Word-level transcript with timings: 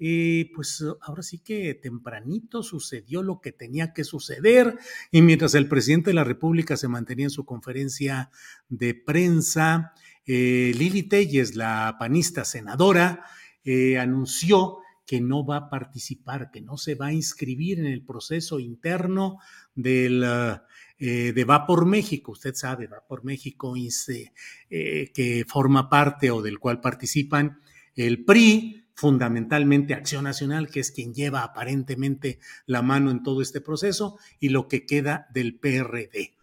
Eh, 0.00 0.50
pues 0.54 0.84
ahora 1.00 1.24
sí 1.24 1.40
que 1.40 1.74
tempranito 1.74 2.62
sucedió 2.62 3.20
lo 3.24 3.40
que 3.40 3.50
tenía 3.50 3.92
que 3.92 4.04
suceder 4.04 4.78
y 5.10 5.22
mientras 5.22 5.56
el 5.56 5.68
presidente 5.68 6.10
de 6.10 6.14
la 6.14 6.22
República 6.22 6.76
se 6.76 6.86
mantenía 6.86 7.26
en 7.26 7.30
su 7.30 7.44
conferencia 7.44 8.30
de 8.68 8.94
prensa, 8.94 9.92
eh, 10.24 10.72
Lili 10.76 11.02
Telles, 11.02 11.56
la 11.56 11.96
panista 11.98 12.44
senadora, 12.44 13.24
eh, 13.64 13.98
anunció 13.98 14.78
que 15.04 15.20
no 15.20 15.44
va 15.44 15.56
a 15.56 15.70
participar, 15.70 16.50
que 16.52 16.60
no 16.60 16.76
se 16.76 16.94
va 16.94 17.06
a 17.06 17.12
inscribir 17.12 17.80
en 17.80 17.86
el 17.86 18.04
proceso 18.04 18.60
interno 18.60 19.38
del, 19.74 20.20
de 20.98 21.44
Va 21.48 21.66
por 21.66 21.86
México. 21.86 22.32
Usted 22.32 22.54
sabe, 22.54 22.88
Va 22.88 23.06
por 23.08 23.24
México, 23.24 23.74
que 24.68 25.44
forma 25.48 25.88
parte 25.88 26.30
o 26.30 26.42
del 26.42 26.58
cual 26.58 26.82
participan 26.82 27.58
el 27.94 28.22
PRI, 28.26 28.87
fundamentalmente 28.98 29.94
Acción 29.94 30.24
Nacional, 30.24 30.70
que 30.70 30.80
es 30.80 30.90
quien 30.90 31.14
lleva 31.14 31.44
aparentemente 31.44 32.40
la 32.66 32.82
mano 32.82 33.12
en 33.12 33.22
todo 33.22 33.42
este 33.42 33.60
proceso, 33.60 34.18
y 34.40 34.48
lo 34.48 34.66
que 34.66 34.86
queda 34.86 35.28
del 35.32 35.56
PRD. 35.56 36.34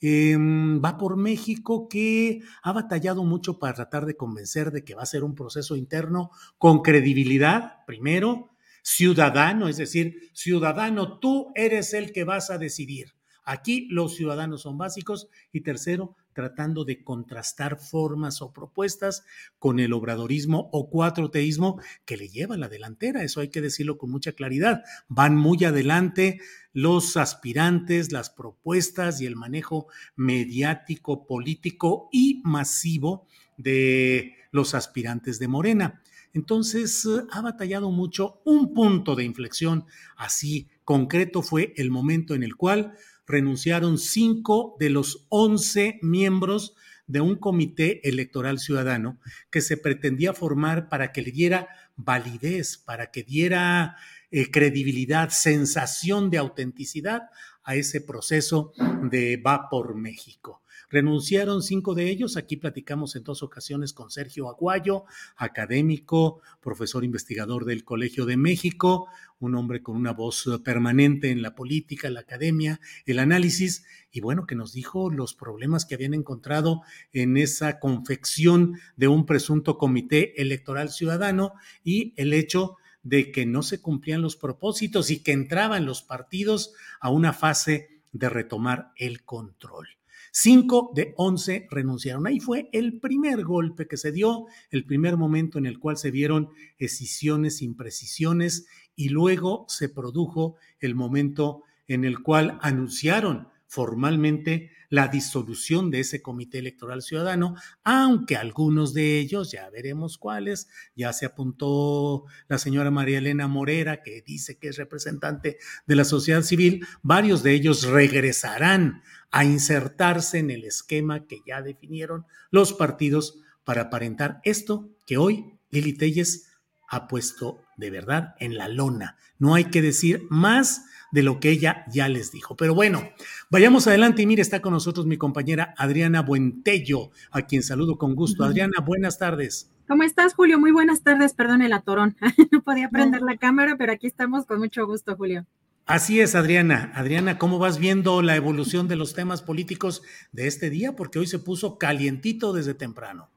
Em, 0.00 0.80
va 0.80 0.96
por 0.96 1.16
México 1.16 1.88
que 1.88 2.40
ha 2.62 2.72
batallado 2.72 3.24
mucho 3.24 3.58
para 3.58 3.74
tratar 3.74 4.06
de 4.06 4.16
convencer 4.16 4.70
de 4.70 4.84
que 4.84 4.94
va 4.94 5.02
a 5.02 5.06
ser 5.06 5.24
un 5.24 5.34
proceso 5.34 5.74
interno 5.74 6.30
con 6.56 6.82
credibilidad, 6.82 7.84
primero, 7.84 8.50
ciudadano, 8.84 9.66
es 9.66 9.78
decir, 9.78 10.30
ciudadano, 10.34 11.18
tú 11.18 11.50
eres 11.56 11.94
el 11.94 12.12
que 12.12 12.22
vas 12.22 12.48
a 12.48 12.58
decidir. 12.58 13.16
Aquí 13.44 13.88
los 13.90 14.14
ciudadanos 14.14 14.62
son 14.62 14.78
básicos. 14.78 15.28
Y 15.52 15.60
tercero, 15.60 16.16
tratando 16.34 16.84
de 16.84 17.02
contrastar 17.02 17.78
formas 17.78 18.42
o 18.42 18.52
propuestas 18.52 19.24
con 19.58 19.78
el 19.80 19.92
obradorismo 19.92 20.68
o 20.72 20.90
cuatroteísmo 20.90 21.80
que 22.04 22.16
le 22.16 22.28
lleva 22.28 22.56
la 22.56 22.68
delantera. 22.68 23.22
Eso 23.22 23.40
hay 23.40 23.48
que 23.48 23.62
decirlo 23.62 23.96
con 23.96 24.10
mucha 24.10 24.32
claridad. 24.32 24.82
Van 25.08 25.36
muy 25.36 25.64
adelante 25.64 26.40
los 26.72 27.16
aspirantes, 27.16 28.12
las 28.12 28.30
propuestas 28.30 29.20
y 29.20 29.26
el 29.26 29.36
manejo 29.36 29.86
mediático, 30.16 31.26
político 31.26 32.08
y 32.12 32.42
masivo 32.44 33.26
de 33.56 34.34
los 34.50 34.74
aspirantes 34.74 35.38
de 35.38 35.48
Morena. 35.48 36.02
Entonces, 36.32 37.08
ha 37.30 37.40
batallado 37.40 37.92
mucho. 37.92 38.40
Un 38.44 38.74
punto 38.74 39.14
de 39.14 39.22
inflexión 39.22 39.86
así 40.16 40.68
concreto 40.84 41.42
fue 41.42 41.72
el 41.76 41.92
momento 41.92 42.34
en 42.34 42.42
el 42.42 42.56
cual 42.56 42.94
renunciaron 43.26 43.98
cinco 43.98 44.76
de 44.78 44.90
los 44.90 45.26
once 45.28 45.98
miembros 46.02 46.74
de 47.06 47.20
un 47.20 47.36
comité 47.36 48.08
electoral 48.08 48.58
ciudadano 48.58 49.18
que 49.50 49.60
se 49.60 49.76
pretendía 49.76 50.32
formar 50.32 50.88
para 50.88 51.12
que 51.12 51.22
le 51.22 51.32
diera 51.32 51.68
validez, 51.96 52.78
para 52.78 53.10
que 53.10 53.22
diera 53.22 53.96
eh, 54.30 54.50
credibilidad, 54.50 55.28
sensación 55.28 56.30
de 56.30 56.38
autenticidad 56.38 57.28
a 57.62 57.76
ese 57.76 58.00
proceso 58.00 58.72
de 59.02 59.36
Va 59.36 59.68
por 59.68 59.94
México. 59.94 60.63
Renunciaron 60.94 61.64
cinco 61.64 61.96
de 61.96 62.08
ellos. 62.08 62.36
Aquí 62.36 62.56
platicamos 62.56 63.16
en 63.16 63.24
dos 63.24 63.42
ocasiones 63.42 63.92
con 63.92 64.12
Sergio 64.12 64.48
Aguayo, 64.48 65.06
académico, 65.36 66.40
profesor 66.60 67.02
investigador 67.02 67.64
del 67.64 67.82
Colegio 67.82 68.26
de 68.26 68.36
México, 68.36 69.08
un 69.40 69.56
hombre 69.56 69.82
con 69.82 69.96
una 69.96 70.12
voz 70.12 70.48
permanente 70.64 71.32
en 71.32 71.42
la 71.42 71.56
política, 71.56 72.10
la 72.10 72.20
academia, 72.20 72.80
el 73.06 73.18
análisis, 73.18 73.84
y 74.12 74.20
bueno, 74.20 74.46
que 74.46 74.54
nos 74.54 74.72
dijo 74.72 75.10
los 75.10 75.34
problemas 75.34 75.84
que 75.84 75.96
habían 75.96 76.14
encontrado 76.14 76.82
en 77.12 77.38
esa 77.38 77.80
confección 77.80 78.78
de 78.94 79.08
un 79.08 79.26
presunto 79.26 79.78
comité 79.78 80.40
electoral 80.40 80.90
ciudadano 80.90 81.54
y 81.82 82.14
el 82.16 82.32
hecho 82.32 82.76
de 83.02 83.32
que 83.32 83.46
no 83.46 83.64
se 83.64 83.80
cumplían 83.80 84.22
los 84.22 84.36
propósitos 84.36 85.10
y 85.10 85.24
que 85.24 85.32
entraban 85.32 85.86
los 85.86 86.02
partidos 86.02 86.72
a 87.00 87.10
una 87.10 87.32
fase 87.32 88.00
de 88.12 88.28
retomar 88.28 88.92
el 88.94 89.24
control. 89.24 89.88
Cinco 90.36 90.90
de 90.96 91.14
once 91.16 91.68
renunciaron. 91.70 92.26
Ahí 92.26 92.40
fue 92.40 92.68
el 92.72 92.98
primer 92.98 93.44
golpe 93.44 93.86
que 93.86 93.96
se 93.96 94.10
dio, 94.10 94.46
el 94.72 94.84
primer 94.84 95.16
momento 95.16 95.58
en 95.58 95.66
el 95.66 95.78
cual 95.78 95.96
se 95.96 96.10
vieron 96.10 96.48
escisiones, 96.76 97.62
imprecisiones 97.62 98.66
y 98.96 99.10
luego 99.10 99.64
se 99.68 99.88
produjo 99.88 100.56
el 100.80 100.96
momento 100.96 101.62
en 101.86 102.04
el 102.04 102.18
cual 102.18 102.58
anunciaron 102.62 103.46
formalmente 103.68 104.72
la 104.88 105.06
disolución 105.06 105.90
de 105.92 106.00
ese 106.00 106.20
comité 106.20 106.58
electoral 106.58 107.02
ciudadano, 107.02 107.54
aunque 107.82 108.36
algunos 108.36 108.92
de 108.92 109.18
ellos, 109.18 109.52
ya 109.52 109.68
veremos 109.70 110.18
cuáles, 110.18 110.68
ya 110.94 111.12
se 111.12 111.26
apuntó 111.26 112.24
la 112.48 112.58
señora 112.58 112.90
María 112.90 113.18
Elena 113.18 113.48
Morera, 113.48 114.02
que 114.02 114.22
dice 114.22 114.58
que 114.58 114.68
es 114.68 114.76
representante 114.76 115.58
de 115.86 115.96
la 115.96 116.04
sociedad 116.04 116.42
civil, 116.42 116.86
varios 117.02 117.42
de 117.42 117.54
ellos 117.54 117.84
regresarán 117.84 119.02
a 119.34 119.44
insertarse 119.44 120.38
en 120.38 120.52
el 120.52 120.62
esquema 120.62 121.26
que 121.26 121.40
ya 121.44 121.60
definieron 121.60 122.24
los 122.52 122.72
partidos 122.72 123.40
para 123.64 123.82
aparentar 123.82 124.40
esto 124.44 124.90
que 125.08 125.16
hoy 125.16 125.58
Lili 125.70 125.92
Telles 125.92 126.52
ha 126.88 127.08
puesto 127.08 127.60
de 127.76 127.90
verdad 127.90 128.36
en 128.38 128.56
la 128.56 128.68
lona. 128.68 129.16
No 129.40 129.56
hay 129.56 129.64
que 129.64 129.82
decir 129.82 130.22
más 130.30 130.86
de 131.10 131.24
lo 131.24 131.40
que 131.40 131.50
ella 131.50 131.84
ya 131.90 132.08
les 132.08 132.30
dijo. 132.30 132.56
Pero 132.56 132.76
bueno, 132.76 133.10
vayamos 133.50 133.88
adelante 133.88 134.22
y 134.22 134.26
mire, 134.26 134.40
está 134.40 134.62
con 134.62 134.72
nosotros 134.72 135.04
mi 135.04 135.16
compañera 135.16 135.74
Adriana 135.78 136.22
Buentello, 136.22 137.10
a 137.32 137.42
quien 137.42 137.64
saludo 137.64 137.98
con 137.98 138.14
gusto. 138.14 138.44
Adriana, 138.44 138.78
buenas 138.86 139.18
tardes. 139.18 139.68
¿Cómo 139.88 140.04
estás, 140.04 140.34
Julio? 140.34 140.60
Muy 140.60 140.70
buenas 140.70 141.02
tardes, 141.02 141.34
perdón 141.34 141.60
el 141.60 141.72
atorón. 141.72 142.16
no 142.52 142.62
podía 142.62 142.88
prender 142.88 143.22
la 143.22 143.36
cámara, 143.36 143.74
pero 143.76 143.90
aquí 143.90 144.06
estamos 144.06 144.46
con 144.46 144.60
mucho 144.60 144.86
gusto, 144.86 145.16
Julio. 145.16 145.44
Así 145.86 146.20
es, 146.20 146.34
Adriana. 146.34 146.92
Adriana, 146.94 147.36
¿cómo 147.36 147.58
vas 147.58 147.78
viendo 147.78 148.22
la 148.22 148.36
evolución 148.36 148.88
de 148.88 148.96
los 148.96 149.12
temas 149.12 149.42
políticos 149.42 150.02
de 150.32 150.46
este 150.46 150.70
día? 150.70 150.96
Porque 150.96 151.18
hoy 151.18 151.26
se 151.26 151.38
puso 151.38 151.76
calientito 151.76 152.54
desde 152.54 152.72
temprano. 152.72 153.28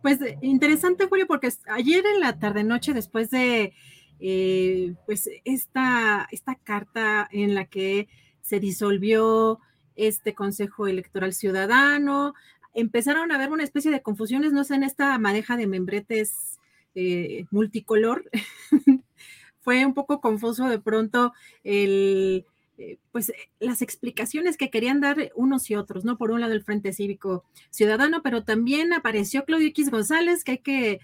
Pues 0.00 0.18
interesante, 0.40 1.06
Julio, 1.06 1.26
porque 1.26 1.52
ayer 1.68 2.04
en 2.06 2.20
la 2.20 2.38
tarde-noche, 2.38 2.94
después 2.94 3.28
de 3.30 3.74
eh, 4.20 4.94
pues 5.04 5.28
esta, 5.44 6.26
esta 6.30 6.54
carta 6.54 7.28
en 7.30 7.54
la 7.54 7.66
que 7.66 8.08
se 8.40 8.58
disolvió 8.58 9.60
este 9.96 10.34
Consejo 10.34 10.86
Electoral 10.86 11.34
Ciudadano, 11.34 12.34
empezaron 12.72 13.32
a 13.32 13.34
haber 13.34 13.50
una 13.50 13.64
especie 13.64 13.90
de 13.90 14.02
confusiones, 14.02 14.52
no 14.52 14.64
sé, 14.64 14.76
en 14.76 14.84
esta 14.84 15.18
madeja 15.18 15.56
de 15.56 15.66
membretes 15.66 16.58
eh, 16.94 17.44
multicolor. 17.50 18.30
Fue 19.66 19.84
un 19.84 19.94
poco 19.94 20.20
confuso 20.20 20.68
de 20.68 20.78
pronto 20.78 21.32
el, 21.64 22.46
eh, 22.78 22.98
pues 23.10 23.32
las 23.58 23.82
explicaciones 23.82 24.56
que 24.56 24.70
querían 24.70 25.00
dar 25.00 25.32
unos 25.34 25.68
y 25.70 25.74
otros, 25.74 26.04
¿no? 26.04 26.16
Por 26.16 26.30
un 26.30 26.40
lado 26.40 26.52
el 26.52 26.62
Frente 26.62 26.92
Cívico 26.92 27.42
Ciudadano, 27.70 28.22
pero 28.22 28.44
también 28.44 28.92
apareció 28.92 29.44
Claudio 29.44 29.66
X 29.70 29.90
González, 29.90 30.44
que 30.44 30.52
hay 30.52 30.58
que 30.58 31.00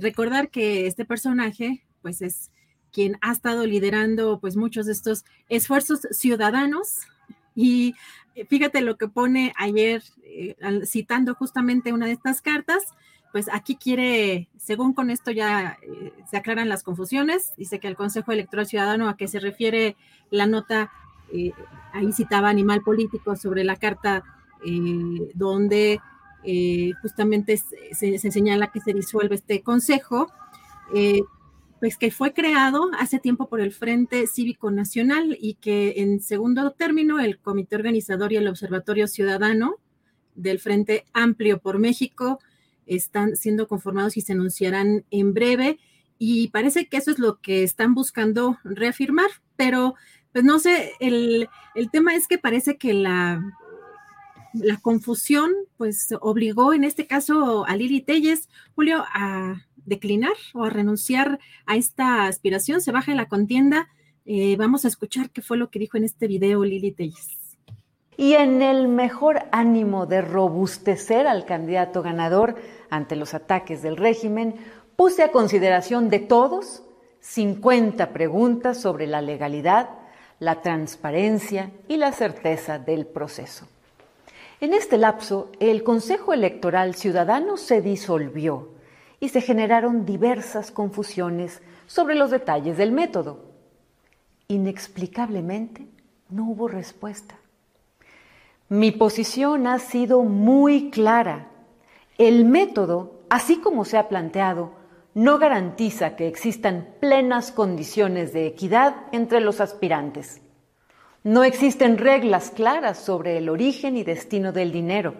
recordar 0.00 0.48
que 0.48 0.86
este 0.86 1.04
personaje 1.04 1.84
pues 2.00 2.22
es 2.22 2.50
quien 2.90 3.18
ha 3.20 3.32
estado 3.32 3.66
liderando 3.66 4.40
pues 4.40 4.56
muchos 4.56 4.86
de 4.86 4.92
estos 4.92 5.26
esfuerzos 5.50 6.00
ciudadanos 6.10 7.00
y 7.54 7.92
eh, 8.34 8.46
fíjate 8.46 8.80
lo 8.80 8.96
que 8.96 9.08
pone 9.08 9.52
ayer, 9.58 10.02
eh, 10.24 10.56
citando 10.86 11.34
justamente 11.34 11.92
una 11.92 12.06
de 12.06 12.12
estas 12.12 12.40
cartas, 12.40 12.82
pues 13.32 13.48
aquí 13.52 13.76
quiere, 13.76 14.48
según 14.56 14.92
con 14.92 15.10
esto 15.10 15.30
ya 15.30 15.78
eh, 15.82 16.12
se 16.30 16.36
aclaran 16.36 16.68
las 16.68 16.82
confusiones, 16.82 17.52
dice 17.56 17.80
que 17.80 17.88
el 17.88 17.96
Consejo 17.96 18.32
Electoral 18.32 18.66
Ciudadano 18.66 19.08
a 19.08 19.16
que 19.16 19.28
se 19.28 19.40
refiere 19.40 19.96
la 20.30 20.46
nota, 20.46 20.90
ahí 21.92 22.12
citaba 22.12 22.48
Animal 22.48 22.82
Político 22.82 23.36
sobre 23.36 23.64
la 23.64 23.76
carta 23.76 24.24
donde 25.34 26.00
justamente 27.02 27.56
se, 27.56 28.18
se, 28.18 28.30
señala 28.30 28.70
que 28.72 28.80
se 28.80 28.92
disuelve 28.92 29.34
este 29.34 29.62
consejo, 29.62 30.28
pues 31.80 31.98
que 31.98 32.10
fue 32.10 32.32
creado 32.32 32.90
hace 32.98 33.18
tiempo 33.18 33.48
por 33.48 33.60
el 33.60 33.72
Frente 33.72 34.26
Cívico 34.26 34.70
Nacional 34.70 35.36
y 35.40 35.54
que 35.54 35.94
en 35.98 36.20
segundo 36.20 36.70
término 36.72 37.20
el 37.20 37.38
Comité 37.38 37.76
Organizador 37.76 38.32
y 38.32 38.36
el 38.36 38.48
Observatorio 38.48 39.06
Ciudadano 39.06 39.76
del 40.34 40.58
Frente 40.58 41.04
Amplio 41.12 41.58
por 41.58 41.78
México 41.78 42.38
están 42.86 43.36
siendo 43.36 43.68
conformados 43.68 44.16
y 44.16 44.20
se 44.20 44.32
anunciarán 44.32 45.04
en 45.10 45.34
breve 45.34 45.78
y 46.18 46.48
parece 46.48 46.86
que 46.88 46.96
eso 46.96 47.10
es 47.10 47.18
lo 47.18 47.40
que 47.40 47.62
están 47.62 47.94
buscando 47.94 48.58
reafirmar, 48.64 49.28
pero 49.56 49.94
pues 50.32 50.44
no 50.44 50.58
sé, 50.58 50.92
el, 51.00 51.48
el 51.74 51.90
tema 51.90 52.14
es 52.14 52.28
que 52.28 52.38
parece 52.38 52.76
que 52.76 52.94
la, 52.94 53.42
la 54.54 54.76
confusión 54.78 55.50
pues 55.76 56.14
obligó 56.20 56.72
en 56.72 56.84
este 56.84 57.06
caso 57.06 57.66
a 57.66 57.76
Lili 57.76 58.00
Telles, 58.00 58.48
Julio, 58.74 59.04
a 59.12 59.62
declinar 59.84 60.34
o 60.52 60.64
a 60.64 60.70
renunciar 60.70 61.38
a 61.64 61.76
esta 61.76 62.26
aspiración, 62.26 62.80
se 62.80 62.92
baja 62.92 63.12
de 63.12 63.16
la 63.16 63.28
contienda. 63.28 63.88
Eh, 64.24 64.56
vamos 64.56 64.84
a 64.84 64.88
escuchar 64.88 65.30
qué 65.30 65.40
fue 65.40 65.56
lo 65.56 65.70
que 65.70 65.78
dijo 65.78 65.96
en 65.96 66.04
este 66.04 66.26
video 66.26 66.64
Lili 66.64 66.92
Telles. 66.92 67.45
Y 68.16 68.34
en 68.34 68.62
el 68.62 68.88
mejor 68.88 69.44
ánimo 69.52 70.06
de 70.06 70.22
robustecer 70.22 71.26
al 71.26 71.44
candidato 71.44 72.02
ganador 72.02 72.56
ante 72.88 73.16
los 73.16 73.34
ataques 73.34 73.82
del 73.82 73.96
régimen, 73.96 74.54
puse 74.96 75.22
a 75.22 75.32
consideración 75.32 76.08
de 76.08 76.20
todos 76.20 76.82
50 77.20 78.12
preguntas 78.12 78.80
sobre 78.80 79.06
la 79.06 79.20
legalidad, 79.20 79.90
la 80.38 80.62
transparencia 80.62 81.70
y 81.88 81.96
la 81.96 82.12
certeza 82.12 82.78
del 82.78 83.06
proceso. 83.06 83.66
En 84.60 84.72
este 84.72 84.96
lapso, 84.96 85.50
el 85.60 85.82
Consejo 85.82 86.32
Electoral 86.32 86.94
Ciudadano 86.94 87.56
se 87.56 87.82
disolvió 87.82 88.70
y 89.20 89.28
se 89.28 89.40
generaron 89.42 90.06
diversas 90.06 90.70
confusiones 90.70 91.60
sobre 91.86 92.14
los 92.14 92.30
detalles 92.30 92.78
del 92.78 92.92
método. 92.92 93.44
Inexplicablemente, 94.48 95.86
no 96.30 96.44
hubo 96.44 96.68
respuesta. 96.68 97.36
Mi 98.68 98.90
posición 98.90 99.68
ha 99.68 99.78
sido 99.78 100.22
muy 100.22 100.90
clara. 100.90 101.50
El 102.18 102.44
método, 102.44 103.20
así 103.30 103.58
como 103.58 103.84
se 103.84 103.96
ha 103.96 104.08
planteado, 104.08 104.72
no 105.14 105.38
garantiza 105.38 106.16
que 106.16 106.26
existan 106.26 106.88
plenas 106.98 107.52
condiciones 107.52 108.32
de 108.32 108.48
equidad 108.48 108.96
entre 109.12 109.38
los 109.38 109.60
aspirantes. 109.60 110.40
No 111.22 111.44
existen 111.44 111.96
reglas 111.96 112.50
claras 112.50 112.98
sobre 112.98 113.38
el 113.38 113.48
origen 113.48 113.96
y 113.96 114.02
destino 114.02 114.50
del 114.50 114.72
dinero, 114.72 115.14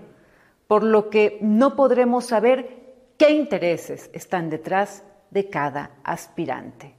por 0.67 0.83
lo 0.83 1.09
que 1.09 1.39
no 1.41 1.77
podremos 1.77 2.27
saber 2.27 2.97
qué 3.17 3.31
intereses 3.31 4.11
están 4.13 4.51
detrás 4.51 5.05
de 5.31 5.49
cada 5.49 5.93
aspirante. 6.03 6.97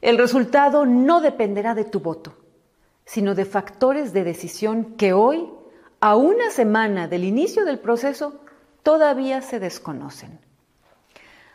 El 0.00 0.18
resultado 0.18 0.84
no 0.84 1.20
dependerá 1.20 1.76
de 1.76 1.84
tu 1.84 2.00
voto, 2.00 2.36
sino 3.08 3.34
de 3.34 3.46
factores 3.46 4.12
de 4.12 4.22
decisión 4.22 4.96
que 4.98 5.14
hoy, 5.14 5.48
a 5.98 6.14
una 6.14 6.50
semana 6.50 7.08
del 7.08 7.24
inicio 7.24 7.64
del 7.64 7.78
proceso, 7.78 8.34
todavía 8.82 9.40
se 9.40 9.58
desconocen. 9.58 10.38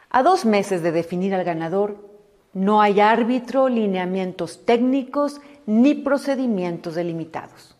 A 0.09 0.23
dos 0.23 0.45
meses 0.45 0.81
de 0.81 0.91
definir 0.91 1.35
al 1.35 1.43
ganador, 1.43 2.09
no 2.53 2.81
hay 2.81 2.99
árbitro, 3.01 3.69
lineamientos 3.69 4.65
técnicos 4.65 5.41
ni 5.67 5.93
procedimientos 5.93 6.95
delimitados. 6.95 7.75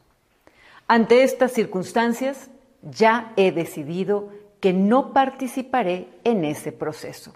Ante 0.88 1.24
estas 1.24 1.52
circunstancias, 1.52 2.52
ya 2.84 3.34
he 3.38 3.52
decidido 3.52 4.30
que 4.60 4.72
no 4.72 5.14
participaré 5.14 6.10
en 6.24 6.46
ese 6.46 6.72
proceso. 6.72 7.34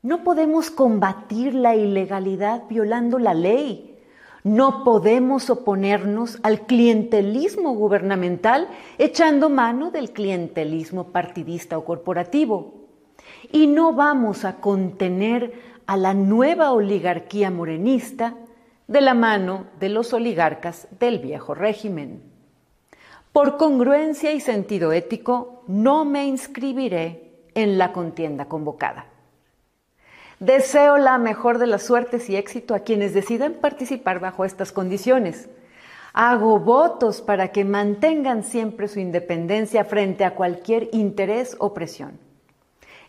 No 0.00 0.24
podemos 0.24 0.70
combatir 0.70 1.54
la 1.54 1.76
ilegalidad 1.76 2.62
violando 2.70 3.18
la 3.18 3.34
ley. 3.34 3.97
No 4.44 4.84
podemos 4.84 5.50
oponernos 5.50 6.38
al 6.42 6.66
clientelismo 6.66 7.72
gubernamental 7.74 8.68
echando 8.98 9.50
mano 9.50 9.90
del 9.90 10.12
clientelismo 10.12 11.08
partidista 11.08 11.76
o 11.76 11.84
corporativo. 11.84 12.74
Y 13.52 13.66
no 13.66 13.92
vamos 13.92 14.44
a 14.44 14.56
contener 14.60 15.52
a 15.86 15.96
la 15.96 16.14
nueva 16.14 16.72
oligarquía 16.72 17.50
morenista 17.50 18.34
de 18.86 19.00
la 19.00 19.14
mano 19.14 19.66
de 19.80 19.88
los 19.88 20.12
oligarcas 20.12 20.88
del 20.98 21.18
viejo 21.18 21.54
régimen. 21.54 22.22
Por 23.32 23.56
congruencia 23.56 24.32
y 24.32 24.40
sentido 24.40 24.92
ético, 24.92 25.62
no 25.66 26.04
me 26.04 26.26
inscribiré 26.26 27.42
en 27.54 27.76
la 27.76 27.92
contienda 27.92 28.46
convocada. 28.46 29.07
Deseo 30.40 30.98
la 30.98 31.18
mejor 31.18 31.58
de 31.58 31.66
las 31.66 31.82
suertes 31.82 32.30
y 32.30 32.36
éxito 32.36 32.74
a 32.74 32.80
quienes 32.80 33.12
decidan 33.12 33.54
participar 33.54 34.20
bajo 34.20 34.44
estas 34.44 34.70
condiciones. 34.70 35.48
Hago 36.12 36.60
votos 36.60 37.20
para 37.20 37.48
que 37.48 37.64
mantengan 37.64 38.44
siempre 38.44 38.86
su 38.86 39.00
independencia 39.00 39.84
frente 39.84 40.24
a 40.24 40.36
cualquier 40.36 40.88
interés 40.92 41.56
o 41.58 41.74
presión. 41.74 42.18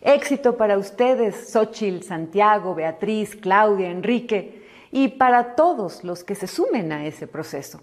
Éxito 0.00 0.56
para 0.56 0.78
ustedes, 0.78 1.52
Xochil, 1.52 2.02
Santiago, 2.02 2.74
Beatriz, 2.74 3.36
Claudia, 3.36 3.90
Enrique, 3.90 4.66
y 4.90 5.08
para 5.08 5.54
todos 5.54 6.02
los 6.02 6.24
que 6.24 6.34
se 6.34 6.46
sumen 6.46 6.90
a 6.90 7.06
ese 7.06 7.26
proceso. 7.26 7.80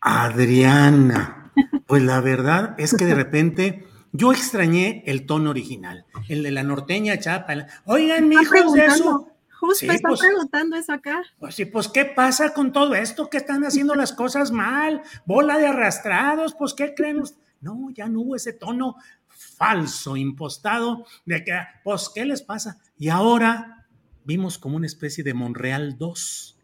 Adriana, 0.00 1.52
pues 1.86 2.02
la 2.02 2.20
verdad 2.20 2.74
es 2.78 2.94
que 2.94 3.04
de 3.04 3.14
repente 3.14 3.87
yo 4.12 4.32
extrañé 4.32 5.02
el 5.06 5.26
tono 5.26 5.50
original, 5.50 6.06
el 6.28 6.42
de 6.42 6.50
la 6.50 6.62
norteña 6.62 7.18
chapa. 7.18 7.66
Oigan, 7.84 8.32
hijos, 8.32 8.72
de 8.72 8.86
eso. 8.86 9.28
Justo 9.60 9.86
están 9.86 10.10
pues, 10.10 10.20
preguntando 10.20 10.76
eso 10.76 10.92
acá. 10.92 11.22
Pues 11.38 11.56
sí, 11.56 11.64
pues 11.64 11.88
¿qué 11.88 12.04
pasa 12.04 12.54
con 12.54 12.72
todo 12.72 12.94
esto? 12.94 13.28
Que 13.28 13.38
están 13.38 13.64
haciendo 13.64 13.94
las 13.96 14.12
cosas 14.12 14.52
mal, 14.52 15.02
bola 15.26 15.58
de 15.58 15.66
arrastrados, 15.66 16.54
pues 16.54 16.74
¿qué 16.74 16.94
creen? 16.94 17.22
No, 17.60 17.90
ya 17.92 18.08
no 18.08 18.20
hubo 18.20 18.36
ese 18.36 18.52
tono 18.52 18.96
falso, 19.26 20.16
impostado, 20.16 21.04
de 21.26 21.42
que, 21.44 21.58
pues, 21.82 22.08
¿qué 22.14 22.24
les 22.24 22.42
pasa? 22.42 22.78
Y 22.96 23.08
ahora 23.08 23.88
vimos 24.24 24.58
como 24.58 24.76
una 24.76 24.86
especie 24.86 25.24
de 25.24 25.34
Monreal 25.34 25.98
2 25.98 26.58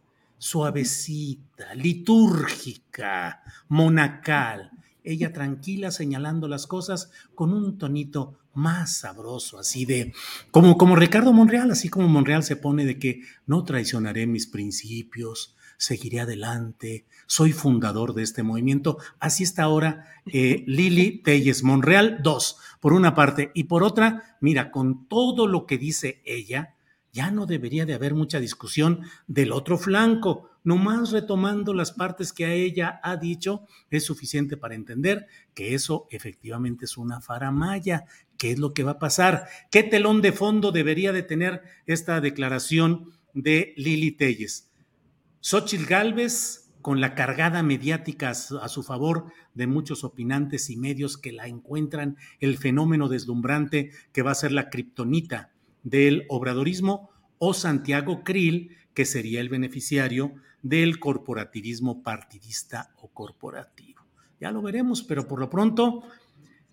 suavecita, 0.45 1.75
litúrgica, 1.75 3.42
monacal. 3.69 4.71
Ella 5.04 5.32
tranquila 5.32 5.90
señalando 5.90 6.49
las 6.49 6.66
cosas 6.66 7.11
con 7.34 7.52
un 7.52 7.78
tonito 7.78 8.38
más 8.54 8.96
sabroso, 8.99 9.58
así 9.58 9.84
de 9.84 10.12
como 10.50 10.78
como 10.78 10.96
Ricardo 10.96 11.32
Monreal, 11.32 11.70
así 11.70 11.88
como 11.88 12.08
Monreal 12.08 12.42
se 12.42 12.56
pone 12.56 12.84
de 12.84 12.99
que 12.99 13.20
no 13.46 13.64
traicionaré 13.64 14.26
mis 14.26 14.46
principios, 14.46 15.54
seguiré 15.76 16.20
adelante, 16.20 17.06
soy 17.26 17.52
fundador 17.52 18.14
de 18.14 18.23
este 18.23 18.42
movimiento. 18.42 18.99
Así 19.18 19.42
está 19.42 19.64
ahora 19.64 20.06
eh, 20.26 20.64
Lili 20.66 21.23
Telles 21.23 21.62
Monreal, 21.62 22.20
dos, 22.23 22.58
por 22.80 22.92
una 22.92 23.14
parte, 23.14 23.50
y 23.54 23.64
por 23.64 23.82
otra, 23.82 24.37
mira, 24.40 24.70
con 24.70 25.06
todo 25.08 25.46
lo 25.46 25.66
que 25.66 25.78
dice 25.78 26.23
ella, 26.25 26.75
ya 27.12 27.30
no 27.30 27.46
debería 27.46 27.87
de 27.87 27.94
haber 27.94 28.14
mucha 28.14 28.40
discusión 28.40 29.02
del 29.26 29.52
otro 29.52 29.78
flanco. 29.78 30.50
Nomás 30.64 31.12
retomando 31.12 31.75
las 31.75 31.92
partes 31.92 32.33
que 32.33 32.47
a 32.47 32.52
ella 32.54 32.99
ha 33.02 33.16
dicho, 33.18 33.66
es 33.90 34.04
suficiente 34.04 34.56
para 34.56 34.75
entender 34.75 35.26
que 35.52 35.75
eso 35.75 36.09
efectivamente 36.11 36.87
es 36.87 36.97
una 36.97 37.21
faramaya. 37.21 38.06
¿Qué 38.38 38.52
es 38.52 38.59
lo 38.59 38.73
que 38.73 38.83
va 38.83 38.92
a 38.92 38.99
pasar? 38.99 39.47
¿Qué 39.71 39.83
telón 39.83 40.23
de 40.23 40.33
fondo 40.33 40.73
debería 40.73 41.12
de 41.12 41.23
tener 41.23 41.62
esta 41.85 42.23
declaración 42.23 43.12
de 43.35 43.75
Lili 43.76 44.12
Telles? 44.12 44.71
Xochitl 45.40 45.85
Galvez, 45.85 46.73
con 46.80 47.00
la 47.00 47.14
cargada 47.14 47.62
mediática 47.62 48.30
a 48.30 48.68
su 48.68 48.83
favor 48.83 49.26
de 49.52 49.66
muchos 49.66 50.02
opinantes 50.02 50.71
y 50.71 50.76
medios 50.76 51.18
que 51.18 51.33
la 51.33 51.47
encuentran 51.47 52.16
el 52.40 52.56
fenómeno 52.56 53.09
deslumbrante 53.09 53.90
que 54.12 54.23
va 54.23 54.30
a 54.30 54.35
ser 54.35 54.52
la 54.52 54.71
kriptonita 54.71 55.52
del 55.83 56.25
obradorismo 56.28 57.11
o 57.38 57.55
Santiago 57.55 58.25
Krill, 58.25 58.76
que 58.95 59.05
sería 59.05 59.41
el 59.41 59.49
beneficiario 59.49 60.35
del 60.62 60.99
corporativismo 60.99 62.03
partidista 62.03 62.95
o 63.00 63.09
corporativo. 63.09 64.03
Ya 64.41 64.50
lo 64.50 64.62
veremos, 64.62 65.03
pero 65.03 65.29
por 65.29 65.41
lo 65.41 65.50
pronto, 65.50 66.05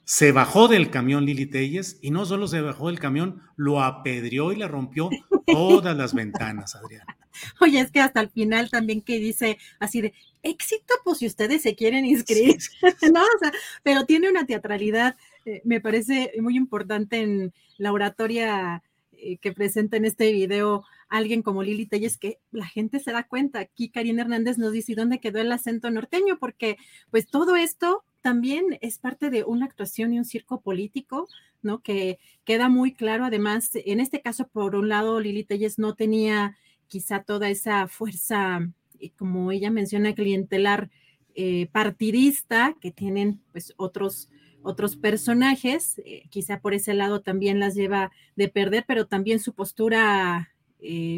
se 0.03 0.31
bajó 0.31 0.67
del 0.67 0.89
camión 0.89 1.25
Lili 1.25 1.45
Telles 1.45 1.99
y 2.01 2.11
no 2.11 2.25
solo 2.25 2.47
se 2.47 2.61
bajó 2.61 2.87
del 2.87 2.99
camión, 2.99 3.41
lo 3.55 3.81
apedreó 3.81 4.51
y 4.51 4.55
le 4.55 4.67
rompió 4.67 5.09
todas 5.45 5.95
las 5.95 6.13
ventanas, 6.13 6.75
Adriana. 6.75 7.17
Oye, 7.61 7.79
es 7.79 7.91
que 7.91 8.01
hasta 8.01 8.21
el 8.21 8.29
final 8.29 8.69
también 8.69 9.01
que 9.01 9.19
dice 9.19 9.57
así 9.79 10.01
de 10.01 10.13
éxito, 10.43 10.95
pues 11.03 11.19
si 11.19 11.27
ustedes 11.27 11.61
se 11.61 11.75
quieren 11.75 12.05
inscribir, 12.05 12.57
¿no? 13.13 13.21
O 13.21 13.39
sea, 13.39 13.51
pero 13.83 14.05
tiene 14.05 14.29
una 14.29 14.45
teatralidad, 14.45 15.15
eh, 15.45 15.61
me 15.63 15.79
parece 15.79 16.31
muy 16.41 16.57
importante 16.57 17.21
en 17.21 17.53
la 17.77 17.91
oratoria 17.91 18.83
eh, 19.23 19.37
que 19.37 19.51
presenta 19.51 19.97
en 19.97 20.05
este 20.05 20.31
video 20.31 20.83
alguien 21.07 21.43
como 21.43 21.61
Lili 21.61 21.85
Telles, 21.85 22.17
que 22.17 22.39
la 22.51 22.65
gente 22.65 22.99
se 22.99 23.11
da 23.11 23.27
cuenta. 23.27 23.59
Aquí 23.59 23.89
Karina 23.89 24.23
Hernández 24.23 24.57
nos 24.57 24.71
dice 24.71 24.95
dónde 24.95 25.19
quedó 25.19 25.39
el 25.39 25.51
acento 25.51 25.91
norteño, 25.91 26.39
porque 26.39 26.77
pues 27.11 27.27
todo 27.27 27.55
esto 27.55 28.03
también 28.21 28.79
es 28.81 28.97
parte 28.97 29.29
de 29.29 29.43
una 29.43 29.65
actuación 29.65 30.11
y 30.13 30.17
un 30.17 30.25
circo 30.25 30.61
político, 30.61 31.27
¿no? 31.61 31.83
Que 31.83 32.17
queda 32.45 32.67
muy 32.67 32.93
claro. 32.93 33.25
Además, 33.25 33.69
en 33.73 33.99
este 33.99 34.21
caso, 34.21 34.47
por 34.47 34.75
un 34.75 34.89
lado, 34.89 35.19
Lili 35.19 35.43
Telles 35.43 35.77
no 35.77 35.93
tenía 35.93 36.57
quizá 36.87 37.21
toda 37.21 37.49
esa 37.49 37.87
fuerza, 37.87 38.67
eh, 38.99 39.11
como 39.17 39.51
ella 39.51 39.69
menciona, 39.69 40.15
clientelar 40.15 40.89
eh, 41.35 41.67
partidista 41.71 42.75
que 42.81 42.91
tienen 42.91 43.39
pues 43.51 43.73
otros 43.77 44.29
otros 44.63 44.95
personajes, 44.95 45.99
eh, 46.05 46.23
quizá 46.29 46.59
por 46.59 46.73
ese 46.73 46.93
lado 46.93 47.21
también 47.21 47.59
las 47.59 47.75
lleva 47.75 48.11
de 48.35 48.47
perder, 48.47 48.85
pero 48.87 49.07
también 49.07 49.39
su 49.39 49.53
postura 49.53 50.49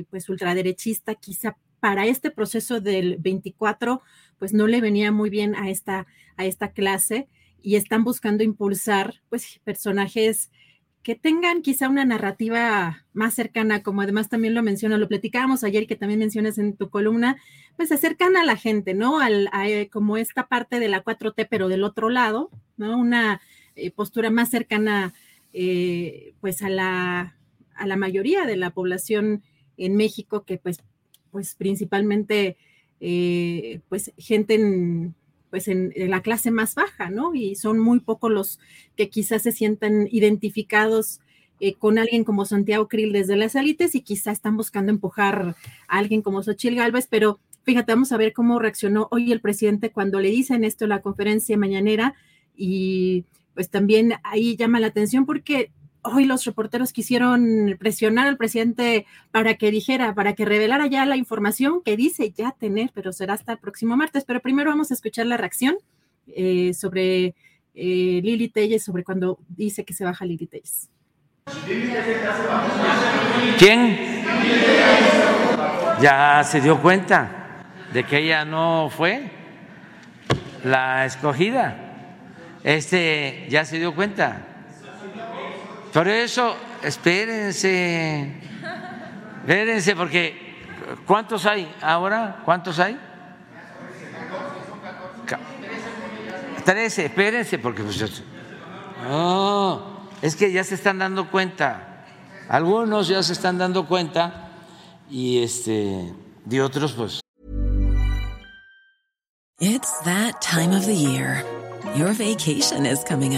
pues 0.10 0.28
ultraderechista, 0.28 1.16
quizá 1.16 1.56
para 1.80 2.06
este 2.06 2.32
proceso 2.32 2.82
del 2.82 3.16
24, 3.18 4.02
pues 4.38 4.54
no 4.54 4.68
le 4.68 4.82
venía 4.82 5.14
muy 5.14 5.30
bien 5.30 5.56
a 5.56 5.70
esta, 5.70 6.06
a 6.36 6.46
esta 6.46 6.72
clase 6.72 7.28
y 7.62 7.76
están 7.76 8.04
buscando 8.04 8.44
impulsar 8.44 9.22
pues 9.30 9.60
personajes 9.64 10.52
que 11.04 11.16
tengan 11.16 11.62
quizá 11.62 11.90
una 11.90 12.06
narrativa 12.06 13.06
más 13.12 13.34
cercana, 13.34 13.84
como 13.84 14.02
además 14.02 14.30
también 14.30 14.54
lo 14.54 14.64
menciona, 14.64 14.98
lo 14.98 15.10
platicábamos 15.10 15.66
ayer 15.66 15.86
que 15.86 15.98
también 15.98 16.20
mencionas 16.20 16.58
en 16.58 16.78
tu 16.78 16.90
columna, 16.90 17.38
pues 17.76 17.92
acercan 17.92 18.38
a 18.38 18.46
la 18.46 18.56
gente, 18.56 18.94
¿no? 18.94 19.20
Al, 19.20 19.50
eh, 19.66 19.90
como 19.92 20.16
esta 20.16 20.48
parte 20.48 20.80
de 20.80 20.88
la 20.88 21.04
4T, 21.04 21.46
pero 21.50 21.68
del 21.68 21.84
otro 21.84 22.10
lado, 22.10 22.50
¿no? 22.78 22.98
Una 22.98 23.42
eh, 23.76 23.92
postura 23.92 24.30
más 24.30 24.50
cercana, 24.50 25.14
eh, 25.52 26.34
pues 26.40 26.62
a 26.62 26.70
la, 26.70 27.36
a 27.76 27.86
la 27.86 27.98
mayoría 27.98 28.46
de 28.46 28.56
la 28.56 28.70
población 28.70 29.44
en 29.76 29.98
México, 29.98 30.46
que 30.46 30.58
pues 30.58 30.78
pues 31.32 31.56
principalmente 31.56 32.58
pues 33.90 34.14
gente 34.18 34.54
en, 34.54 35.16
pues 35.54 35.68
en, 35.68 35.94
la 35.96 36.24
clase 36.24 36.50
más 36.50 36.74
baja, 36.74 37.12
¿no? 37.12 37.36
Y 37.36 37.54
son 37.54 37.78
muy 37.78 38.00
pocos 38.00 38.32
los 38.32 38.60
que 38.98 39.12
quizás 39.12 39.44
se 39.44 39.52
sientan 39.52 40.08
identificados 40.10 41.20
eh, 41.60 41.76
con 41.76 42.00
alguien 42.00 42.24
como 42.24 42.46
Santiago 42.46 42.88
Krill 42.88 43.14
desde 43.14 43.36
las 43.36 43.54
élites 43.54 43.94
y 43.94 44.02
quizás 44.02 44.38
están 44.38 44.58
buscando 44.58 44.92
empujar 44.92 45.56
a 45.88 45.98
alguien 46.00 46.24
como 46.24 46.42
Xochil 46.42 46.74
Gálvez, 46.74 47.06
pero 47.08 47.40
fíjate, 47.62 47.92
vamos 47.92 48.12
a 48.12 48.18
ver 48.18 48.34
cómo 48.34 48.58
reaccionó 48.58 49.08
hoy 49.12 49.32
el 49.32 49.42
presidente 49.42 49.92
cuando 49.92 50.20
le 50.20 50.30
dicen 50.30 50.64
esto 50.64 50.86
en 50.86 50.90
la 50.90 51.04
conferencia 51.04 51.56
mañanera 51.56 52.16
y 52.58 53.26
pues 53.54 53.70
también 53.70 54.16
ahí 54.24 54.56
llama 54.56 54.80
la 54.80 54.88
atención 54.88 55.28
porque 55.28 55.70
hoy 56.04 56.26
los 56.26 56.46
reporteros 56.46 56.94
quisieron 56.94 57.76
presionar 57.80 58.28
al 58.28 58.38
presidente 58.38 59.06
para 59.32 59.56
que 59.56 59.72
dijera, 59.72 60.14
para 60.14 60.34
que 60.34 60.46
revelara 60.46 60.88
ya 60.88 61.06
la 61.06 61.18
información 61.18 61.82
que 61.84 61.98
dice 61.98 62.32
ya 62.32 62.52
tener, 62.52 62.92
pero 62.94 63.12
será 63.12 63.34
hasta 63.34 63.54
el 63.54 63.58
próximo 63.58 63.98
martes. 63.98 64.26
Pero 64.26 64.42
primero 64.42 64.70
vamos 64.70 64.92
a 64.92 64.94
escuchar 64.94 65.26
la 65.26 65.38
reacción 65.38 65.78
eh, 66.28 66.74
sobre 66.74 67.36
eh, 67.74 68.22
Lili 68.24 68.50
Telles, 68.50 68.84
sobre 68.84 69.04
cuando 69.04 69.40
dice 69.48 69.84
que 69.84 69.94
se 69.94 70.04
baja 70.04 70.26
Lili 70.26 70.46
Telles. 70.46 70.90
¿Quién? 73.58 74.24
Ya 76.02 76.44
se 76.44 76.62
dio 76.62 76.82
cuenta 76.82 77.66
de 77.94 78.04
que 78.04 78.20
ella 78.20 78.46
no 78.46 78.90
fue 78.90 79.32
la 80.64 81.06
escogida. 81.06 81.80
Este 82.64 83.46
ya 83.50 83.66
se 83.66 83.80
dio 83.80 83.94
cuenta 83.94 84.53
por 85.94 86.08
eso, 86.08 86.56
espérense, 86.82 88.42
espérense, 89.42 89.96
porque 89.96 90.56
¿cuántos 91.06 91.46
hay 91.46 91.72
ahora? 91.82 92.42
¿Cuántos 92.44 92.80
hay? 92.80 93.00
Trece, 96.66 97.06
espérense, 97.06 97.60
porque 97.60 97.84
pues, 97.84 98.24
no, 99.04 100.08
es 100.22 100.36
que 100.36 100.52
ya 100.52 100.64
se 100.64 100.76
están 100.76 100.98
dando 100.98 101.30
cuenta. 101.30 102.06
Algunos 102.50 103.08
ya 103.08 103.22
se 103.22 103.34
están 103.34 103.58
dando 103.58 103.86
cuenta 103.86 104.50
y 105.10 105.44
este 105.44 106.14
de 106.46 106.62
otros 106.62 106.94
pues. 106.94 107.20
It's 109.60 110.00
that 110.04 110.42
time 110.42 110.76
of 110.76 110.86
the 110.86 110.96
year. 110.96 111.46
Your 111.96 112.14
vacation 112.14 112.86
is 112.86 113.04
coming. 113.04 113.38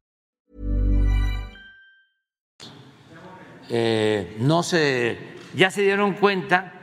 Eh, 3.73 4.35
no 4.39 4.63
se, 4.63 5.17
ya 5.55 5.71
se 5.71 5.81
dieron 5.81 6.15
cuenta, 6.15 6.73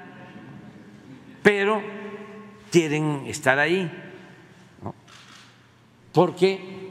pero 1.42 1.82
quieren 2.70 3.24
estar 3.26 3.58
ahí, 3.58 3.92
porque 6.12 6.88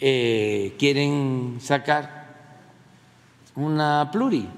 eh, 0.00 0.74
quieren 0.78 1.58
sacar 1.60 2.26
una 3.54 4.08
pluri. 4.10 4.48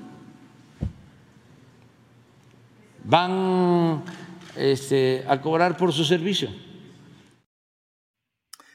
Van 3.02 4.05
este, 4.55 5.25
a 5.26 5.41
cobrar 5.41 5.76
por 5.76 5.93
su 5.93 6.05
servicio. 6.05 6.49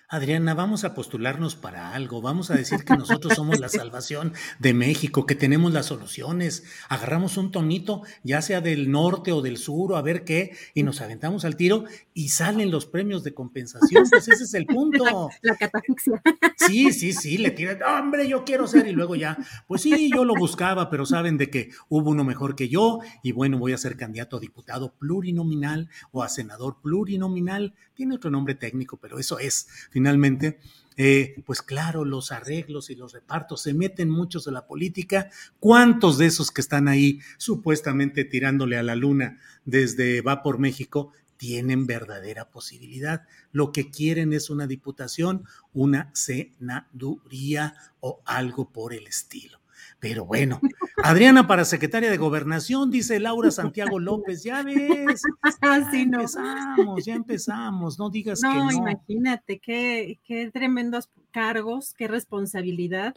Adriana, 0.09 0.53
vamos 0.53 0.85
a 0.85 0.93
postularnos 0.93 1.57
para 1.57 1.93
algo, 1.93 2.21
vamos 2.21 2.49
a 2.49 2.55
decir 2.55 2.85
que 2.85 2.95
nosotros 2.95 3.33
somos 3.33 3.59
la 3.59 3.67
salvación 3.67 4.31
de 4.57 4.73
México, 4.73 5.25
que 5.25 5.35
tenemos 5.35 5.73
las 5.73 5.87
soluciones, 5.87 6.63
agarramos 6.87 7.35
un 7.35 7.51
tonito, 7.51 8.03
ya 8.23 8.41
sea 8.41 8.61
del 8.61 8.89
norte 8.89 9.33
o 9.33 9.41
del 9.41 9.57
sur 9.57 9.91
o 9.91 9.97
a 9.97 10.01
ver 10.01 10.23
qué, 10.23 10.55
y 10.73 10.83
nos 10.83 11.01
aventamos 11.01 11.43
al 11.43 11.57
tiro 11.57 11.83
y 12.13 12.29
salen 12.29 12.71
los 12.71 12.85
premios 12.85 13.25
de 13.25 13.33
compensación, 13.33 14.05
pues 14.09 14.29
ese 14.29 14.45
es 14.45 14.53
el 14.53 14.65
punto. 14.65 15.29
La, 15.41 15.57
catafixia. 15.57 16.21
Sí, 16.55 16.93
sí, 16.93 17.11
sí, 17.11 17.37
le 17.37 17.51
tiran, 17.51 17.83
hombre, 17.83 18.29
yo 18.29 18.45
quiero 18.45 18.65
ser, 18.65 18.87
y 18.87 18.93
luego 18.93 19.17
ya, 19.17 19.37
pues 19.67 19.81
sí, 19.81 20.09
yo 20.15 20.23
lo 20.23 20.35
buscaba, 20.35 20.89
pero 20.89 21.05
saben 21.05 21.37
de 21.37 21.49
que 21.49 21.71
hubo 21.89 22.11
uno 22.11 22.23
mejor 22.23 22.55
que 22.55 22.69
yo, 22.69 23.01
y 23.23 23.33
bueno, 23.33 23.59
voy 23.59 23.73
a 23.73 23.77
ser 23.77 23.97
candidato 23.97 24.37
a 24.37 24.39
diputado 24.39 24.93
plurinominal 24.93 25.89
o 26.13 26.23
a 26.23 26.29
senador 26.29 26.77
plurinominal, 26.81 27.73
tiene 27.93 28.15
otro 28.15 28.29
nombre 28.29 28.55
técnico, 28.55 28.97
pero 28.97 29.19
eso 29.19 29.39
es 29.39 29.67
finalmente, 29.97 30.59
eh, 30.95 31.41
pues 31.43 31.63
claro, 31.63 32.05
los 32.05 32.31
arreglos 32.31 32.91
y 32.91 32.95
los 32.95 33.13
repartos 33.13 33.63
se 33.63 33.73
meten 33.73 34.11
muchos 34.11 34.45
de 34.45 34.51
la 34.51 34.67
política. 34.67 35.31
¿Cuántos 35.59 36.19
de 36.19 36.27
esos 36.27 36.51
que 36.51 36.61
están 36.61 36.87
ahí 36.87 37.19
supuestamente 37.39 38.23
tirándole 38.23 38.77
a 38.77 38.83
la 38.83 38.95
luna 38.95 39.39
desde 39.65 40.21
Va 40.21 40.43
por 40.43 40.59
México 40.59 41.13
tienen 41.37 41.87
verdadera 41.87 42.51
posibilidad? 42.51 43.23
Lo 43.51 43.71
que 43.71 43.89
quieren 43.89 44.33
es 44.33 44.51
una 44.51 44.67
diputación, 44.67 45.45
una 45.73 46.11
senaduría 46.13 47.73
o 47.99 48.21
algo 48.23 48.71
por 48.71 48.93
el 48.93 49.07
estilo. 49.07 49.56
Pero 49.99 50.25
bueno, 50.25 50.59
Adriana 51.03 51.47
para 51.47 51.65
secretaria 51.65 52.11
de 52.11 52.17
Gobernación, 52.17 52.91
dice 52.91 53.19
Laura 53.19 53.49
Santiago 53.49 53.99
López, 53.99 54.43
ya 54.43 54.61
ves. 54.61 55.23
Así 55.61 56.05
ya 56.05 56.05
no. 56.05 56.19
empezamos, 56.21 57.05
ya 57.05 57.15
empezamos, 57.15 57.97
no 57.97 58.09
digas 58.09 58.41
que 58.41 58.47
No, 58.47 58.65
no. 58.65 58.71
imagínate, 58.71 59.57
qué, 59.57 60.19
qué 60.23 60.51
tremendos 60.51 61.09
cargos, 61.31 61.95
qué 61.95 62.07
responsabilidad. 62.07 63.15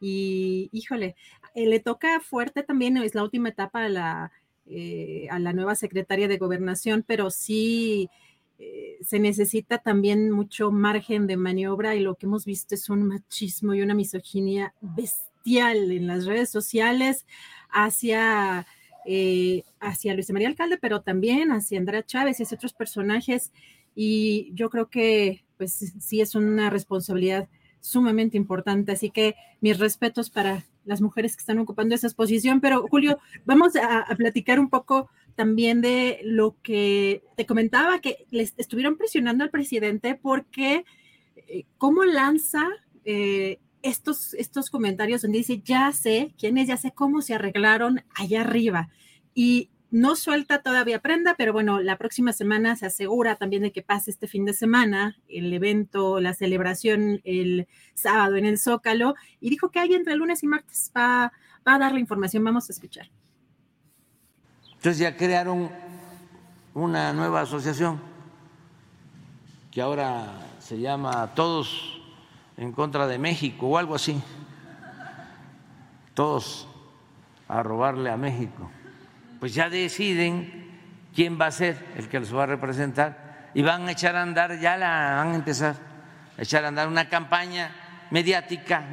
Y 0.00 0.68
híjole, 0.72 1.16
eh, 1.54 1.66
le 1.66 1.80
toca 1.80 2.20
fuerte 2.20 2.62
también, 2.62 2.96
es 2.98 3.16
la 3.16 3.24
última 3.24 3.48
etapa 3.48 3.84
a 3.84 3.88
la, 3.88 4.32
eh, 4.66 5.26
a 5.28 5.40
la 5.40 5.52
nueva 5.52 5.74
secretaria 5.74 6.28
de 6.28 6.38
gobernación, 6.38 7.04
pero 7.04 7.32
sí 7.32 8.10
eh, 8.60 8.98
se 9.02 9.18
necesita 9.18 9.78
también 9.78 10.30
mucho 10.30 10.70
margen 10.70 11.26
de 11.26 11.36
maniobra 11.36 11.96
y 11.96 12.00
lo 12.00 12.14
que 12.14 12.26
hemos 12.26 12.44
visto 12.44 12.76
es 12.76 12.88
un 12.88 13.02
machismo 13.02 13.74
y 13.74 13.82
una 13.82 13.94
misoginia 13.94 14.72
bestial 14.80 15.31
en 15.44 16.06
las 16.06 16.26
redes 16.26 16.50
sociales 16.50 17.26
hacia, 17.70 18.66
eh, 19.06 19.64
hacia 19.80 20.14
Luisa 20.14 20.32
María 20.32 20.48
Alcalde, 20.48 20.78
pero 20.78 21.02
también 21.02 21.52
hacia 21.52 21.78
Andrea 21.78 22.04
Chávez 22.04 22.40
y 22.40 22.44
hacia 22.44 22.56
otros 22.56 22.72
personajes. 22.72 23.52
Y 23.94 24.50
yo 24.54 24.70
creo 24.70 24.88
que 24.88 25.44
pues 25.56 25.94
sí 26.00 26.20
es 26.20 26.34
una 26.34 26.70
responsabilidad 26.70 27.48
sumamente 27.80 28.36
importante. 28.36 28.92
Así 28.92 29.10
que 29.10 29.34
mis 29.60 29.78
respetos 29.78 30.30
para 30.30 30.64
las 30.84 31.00
mujeres 31.00 31.36
que 31.36 31.40
están 31.40 31.58
ocupando 31.58 31.94
esa 31.94 32.08
posición. 32.10 32.60
Pero 32.60 32.86
Julio, 32.88 33.18
vamos 33.44 33.76
a, 33.76 34.00
a 34.00 34.16
platicar 34.16 34.58
un 34.58 34.70
poco 34.70 35.10
también 35.34 35.80
de 35.80 36.20
lo 36.24 36.56
que 36.62 37.22
te 37.36 37.46
comentaba, 37.46 38.00
que 38.00 38.26
les 38.30 38.54
estuvieron 38.56 38.96
presionando 38.96 39.44
al 39.44 39.50
presidente 39.50 40.14
porque 40.14 40.84
eh, 41.36 41.64
cómo 41.78 42.04
lanza 42.04 42.68
eh, 43.04 43.58
estos, 43.82 44.34
estos 44.34 44.70
comentarios 44.70 45.22
donde 45.22 45.38
dice, 45.38 45.60
ya 45.64 45.92
sé 45.92 46.34
quiénes, 46.38 46.68
ya 46.68 46.76
sé 46.76 46.92
cómo 46.92 47.22
se 47.22 47.34
arreglaron 47.34 48.02
allá 48.14 48.42
arriba. 48.42 48.88
Y 49.34 49.70
no 49.90 50.16
suelta 50.16 50.62
todavía 50.62 51.00
prenda, 51.00 51.34
pero 51.36 51.52
bueno, 51.52 51.80
la 51.80 51.98
próxima 51.98 52.32
semana 52.32 52.76
se 52.76 52.86
asegura 52.86 53.36
también 53.36 53.62
de 53.62 53.72
que 53.72 53.82
pase 53.82 54.10
este 54.10 54.26
fin 54.26 54.46
de 54.46 54.54
semana 54.54 55.18
el 55.28 55.52
evento, 55.52 56.18
la 56.18 56.32
celebración 56.32 57.20
el 57.24 57.68
sábado 57.94 58.36
en 58.36 58.46
el 58.46 58.58
Zócalo, 58.58 59.14
y 59.38 59.50
dijo 59.50 59.70
que 59.70 59.80
hay 59.80 59.92
entre 59.94 60.16
lunes 60.16 60.42
y 60.42 60.46
martes 60.46 60.90
va, 60.96 61.32
va 61.66 61.74
a 61.74 61.78
dar 61.78 61.92
la 61.92 62.00
información. 62.00 62.42
Vamos 62.42 62.70
a 62.70 62.72
escuchar. 62.72 63.10
Entonces 64.76 64.98
ya 64.98 65.16
crearon 65.16 65.70
una 66.74 67.12
nueva 67.12 67.42
asociación 67.42 68.00
que 69.70 69.80
ahora 69.80 70.56
se 70.58 70.80
llama 70.80 71.34
Todos 71.34 72.01
en 72.56 72.72
contra 72.72 73.06
de 73.06 73.18
México 73.18 73.66
o 73.66 73.78
algo 73.78 73.94
así. 73.94 74.20
Todos 76.14 76.68
a 77.48 77.62
robarle 77.62 78.10
a 78.10 78.16
México. 78.16 78.70
Pues 79.40 79.54
ya 79.54 79.68
deciden 79.68 80.70
quién 81.14 81.38
va 81.40 81.46
a 81.46 81.50
ser 81.50 81.84
el 81.96 82.08
que 82.08 82.20
los 82.20 82.34
va 82.34 82.44
a 82.44 82.46
representar 82.46 83.50
y 83.54 83.62
van 83.62 83.88
a 83.88 83.92
echar 83.92 84.16
a 84.16 84.22
andar, 84.22 84.58
ya 84.60 84.76
la 84.76 85.16
van 85.16 85.32
a 85.32 85.34
empezar 85.34 85.76
a 86.38 86.42
echar 86.42 86.64
a 86.64 86.68
andar 86.68 86.88
una 86.88 87.08
campaña 87.08 87.70
mediática 88.10 88.84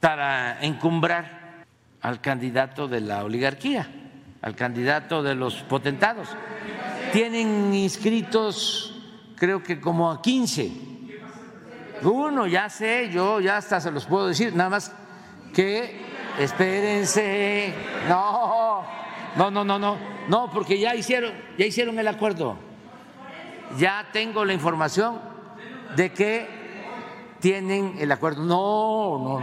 para 0.00 0.62
encumbrar 0.62 1.64
al 2.00 2.20
candidato 2.20 2.86
de 2.88 3.00
la 3.00 3.24
oligarquía 3.24 3.88
al 4.42 4.54
candidato 4.54 5.22
de 5.22 5.34
los 5.34 5.54
potentados. 5.62 6.28
Tienen 7.12 7.74
inscritos, 7.74 8.94
creo 9.36 9.62
que 9.62 9.80
como 9.80 10.10
a 10.10 10.22
15. 10.22 10.87
Uno, 12.02 12.46
ya 12.46 12.68
sé, 12.68 13.10
yo 13.10 13.40
ya 13.40 13.56
hasta 13.56 13.80
se 13.80 13.90
los 13.90 14.06
puedo 14.06 14.28
decir, 14.28 14.54
nada 14.54 14.70
más 14.70 14.92
que 15.54 16.00
espérense. 16.38 17.74
No, 18.08 18.84
no, 19.36 19.50
no, 19.50 19.64
no, 19.64 19.78
no, 19.78 19.96
no, 20.28 20.50
porque 20.50 20.78
ya 20.78 20.94
hicieron, 20.94 21.32
ya 21.56 21.66
hicieron 21.66 21.98
el 21.98 22.08
acuerdo. 22.08 22.56
Ya 23.76 24.06
tengo 24.12 24.44
la 24.44 24.52
información 24.52 25.20
de 25.96 26.12
que 26.12 26.48
tienen 27.40 27.96
el 27.98 28.10
acuerdo. 28.12 28.42
No, 28.42 29.40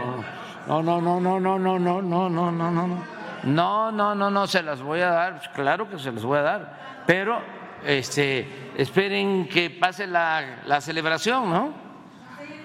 no, 0.68 0.82
no, 0.82 1.02
no, 1.02 1.20
no, 1.20 1.40
no, 1.40 1.40
no, 1.40 1.80
no, 1.80 1.80
no, 1.80 2.02
no, 2.02 2.30
no, 2.30 2.52
no, 2.52 2.72
no, 2.72 2.88
no. 2.88 3.16
No, 3.44 3.92
no, 3.92 4.16
no, 4.16 4.32
no, 4.32 4.48
se 4.48 4.64
las 4.64 4.82
voy 4.82 5.02
a 5.02 5.10
dar, 5.10 5.52
claro 5.54 5.88
que 5.88 6.00
se 6.00 6.12
las 6.12 6.24
voy 6.24 6.40
a 6.40 6.42
dar, 6.42 7.04
pero 7.06 7.40
este, 7.86 8.72
esperen 8.76 9.48
que 9.48 9.70
pase 9.70 10.08
la, 10.08 10.64
la 10.66 10.82
celebración, 10.82 11.52
¿no? 11.52 11.85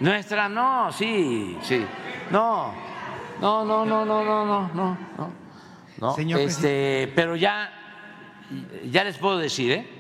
Nuestra 0.01 0.49
no, 0.49 0.91
sí, 0.93 1.59
sí. 1.63 1.85
No, 2.31 2.73
no, 3.41 3.65
no, 3.65 3.85
no, 3.85 4.05
no, 4.05 4.25
no, 4.25 4.45
no, 4.45 4.71
no. 4.75 4.97
no. 5.99 6.15
Señor 6.15 6.41
este, 6.41 7.13
pero 7.15 7.37
ya, 7.37 7.71
ya 8.91 9.05
les 9.05 9.19
puedo 9.19 9.39
decir, 9.39 9.73
¿eh? 9.73 9.91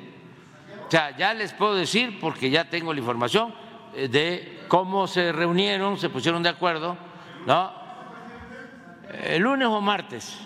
O 0.86 0.90
sea, 0.90 1.16
ya 1.16 1.34
les 1.34 1.52
puedo 1.52 1.74
decir, 1.74 2.18
porque 2.18 2.50
ya 2.50 2.64
tengo 2.64 2.92
la 2.92 3.00
información 3.00 3.54
eh, 3.94 4.08
de 4.08 4.64
cómo 4.68 5.06
se 5.06 5.32
reunieron, 5.32 5.98
se 5.98 6.08
pusieron 6.08 6.42
de 6.42 6.48
acuerdo, 6.48 6.96
¿no? 7.46 7.72
El 9.22 9.42
lunes 9.42 9.68
o 9.68 9.80
martes. 9.80 10.38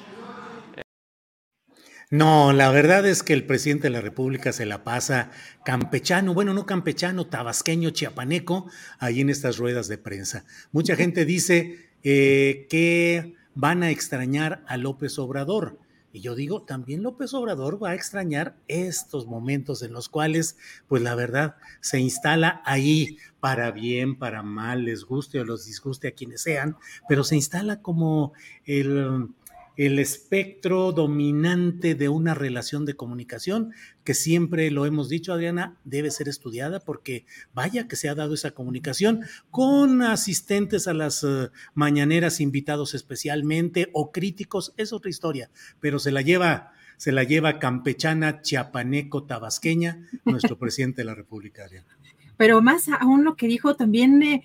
No, 2.14 2.53
la 2.53 2.70
verdad 2.70 3.05
es 3.07 3.24
que 3.24 3.33
el 3.33 3.44
presidente 3.44 3.88
de 3.88 3.90
la 3.90 4.00
República 4.00 4.53
se 4.53 4.66
la 4.66 4.85
pasa 4.85 5.33
campechano, 5.64 6.33
bueno, 6.33 6.55
no 6.55 6.64
campechano, 6.64 7.27
tabasqueño, 7.27 7.90
chiapaneco, 7.90 8.70
ahí 9.00 9.20
en 9.20 9.31
estas 9.31 9.59
ruedas 9.59 9.88
de 9.88 9.98
prensa. 9.98 10.44
Mucha 10.70 10.94
gente 10.94 11.24
dice 11.24 11.90
eh, 12.05 12.68
que 12.70 13.35
van 13.57 13.83
a 13.83 13.90
extrañar 13.90 14.62
a 14.68 14.77
López 14.77 15.18
Obrador. 15.18 15.81
Y 16.12 16.20
yo 16.20 16.37
digo, 16.37 16.62
también 16.62 17.03
López 17.03 17.35
Obrador 17.35 17.83
va 17.83 17.90
a 17.90 17.94
extrañar 17.96 18.55
estos 18.68 19.27
momentos 19.27 19.83
en 19.83 19.92
los 19.92 20.09
cuales, 20.09 20.57
pues 20.87 21.03
la 21.03 21.16
verdad, 21.16 21.57
se 21.81 21.98
instala 21.98 22.62
ahí 22.64 23.18
para 23.40 23.72
bien, 23.72 24.16
para 24.16 24.44
mal, 24.44 24.85
les 24.85 25.03
guste 25.03 25.40
o 25.40 25.44
los 25.44 25.66
disguste 25.66 26.07
a 26.07 26.12
quienes 26.12 26.42
sean, 26.42 26.77
pero 27.09 27.24
se 27.24 27.35
instala 27.35 27.83
como 27.83 28.35
el 28.66 29.35
el 29.76 29.98
espectro 29.98 30.92
dominante 30.92 31.94
de 31.94 32.08
una 32.08 32.34
relación 32.34 32.84
de 32.84 32.94
comunicación 32.94 33.72
que 34.04 34.14
siempre 34.14 34.70
lo 34.70 34.87
hemos 34.87 35.08
dicho, 35.08 35.32
Adriana, 35.32 35.78
debe 35.84 36.10
ser 36.10 36.28
estudiada 36.28 36.80
porque 36.80 37.26
vaya 37.54 37.88
que 37.88 37.96
se 37.96 38.08
ha 38.08 38.14
dado 38.14 38.34
esa 38.34 38.52
comunicación 38.52 39.22
con 39.50 40.02
asistentes 40.02 40.87
a 40.87 40.94
las 40.94 41.24
uh, 41.24 41.50
mañaneras 41.74 42.40
invitados 42.40 42.94
especialmente 42.94 43.88
o 43.92 44.12
críticos, 44.12 44.74
es 44.76 44.92
otra 44.92 45.10
historia, 45.10 45.50
pero 45.80 45.98
se 45.98 46.12
la 46.12 46.22
lleva 46.22 46.72
se 46.96 47.10
la 47.10 47.24
lleva 47.24 47.58
campechana, 47.58 48.40
chiapaneco, 48.40 49.24
tabasqueña, 49.24 50.08
nuestro 50.24 50.56
presidente 50.60 51.02
de 51.02 51.06
la 51.06 51.14
República. 51.14 51.64
Adriana. 51.64 51.98
Pero 52.37 52.62
más 52.62 52.88
aún 52.88 53.24
lo 53.24 53.37
que 53.37 53.48
dijo 53.48 53.74
también 53.74 54.22
eh, 54.22 54.44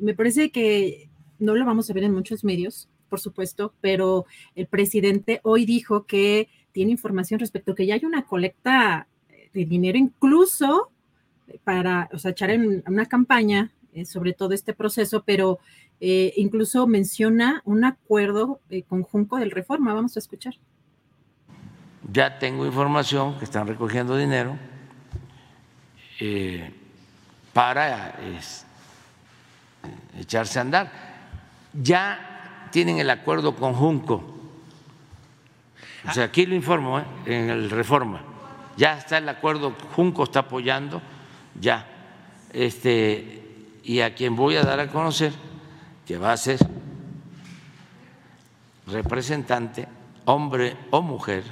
me 0.00 0.14
parece 0.14 0.50
que 0.50 1.10
no 1.38 1.54
lo 1.54 1.64
vamos 1.64 1.90
a 1.90 1.92
ver 1.92 2.04
en 2.04 2.14
muchos 2.14 2.44
medios, 2.44 2.88
por 3.08 3.20
supuesto, 3.20 3.72
pero 3.80 4.26
el 4.54 4.66
presidente 4.66 5.40
hoy 5.42 5.64
dijo 5.64 6.06
que 6.06 6.48
tiene 6.72 6.92
información 6.92 7.40
respecto 7.40 7.72
a 7.72 7.74
que 7.74 7.86
ya 7.86 7.94
hay 7.94 8.04
una 8.04 8.24
colecta 8.24 9.08
de 9.52 9.64
dinero 9.64 9.98
incluso 9.98 10.90
para, 11.64 12.08
o 12.12 12.18
sea, 12.18 12.32
echar 12.32 12.50
en 12.50 12.82
una 12.86 13.06
campaña 13.06 13.72
eh, 13.94 14.04
sobre 14.04 14.34
todo 14.34 14.52
este 14.52 14.74
proceso, 14.74 15.22
pero 15.24 15.58
eh, 16.00 16.32
incluso 16.36 16.86
menciona 16.86 17.62
un 17.64 17.84
acuerdo 17.84 18.60
eh, 18.70 18.82
con 18.82 19.02
Junco 19.02 19.38
del 19.38 19.50
Reforma. 19.50 19.94
Vamos 19.94 20.16
a 20.16 20.20
escuchar. 20.20 20.54
Ya 22.12 22.38
tengo 22.38 22.64
información 22.64 23.38
que 23.38 23.44
están 23.44 23.66
recogiendo 23.66 24.16
dinero 24.16 24.56
eh, 26.20 26.72
para 27.52 28.18
echarse 30.18 30.58
a 30.58 30.62
andar. 30.62 30.92
Ya 31.74 32.27
tienen 32.70 32.98
el 32.98 33.10
acuerdo 33.10 33.54
con 33.54 33.74
Junco. 33.74 34.34
O 36.08 36.12
sea, 36.12 36.24
aquí 36.24 36.46
lo 36.46 36.54
informo, 36.54 36.98
¿eh? 36.98 37.04
en 37.26 37.50
el 37.50 37.70
Reforma. 37.70 38.22
Ya 38.76 38.96
está 38.96 39.18
el 39.18 39.28
acuerdo, 39.28 39.74
Junco 39.94 40.24
está 40.24 40.40
apoyando, 40.40 41.02
ya. 41.60 41.86
Este, 42.52 43.42
y 43.82 44.00
a 44.00 44.14
quien 44.14 44.36
voy 44.36 44.56
a 44.56 44.62
dar 44.62 44.80
a 44.80 44.88
conocer, 44.88 45.32
que 46.06 46.16
va 46.16 46.32
a 46.32 46.36
ser 46.36 46.58
representante, 48.86 49.86
hombre 50.24 50.76
o 50.90 51.02
mujer, 51.02 51.42